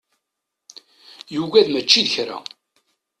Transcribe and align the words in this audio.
Yugad 1.33 1.67
mačči 1.71 2.01
d 2.05 2.07
kra. 2.13 2.37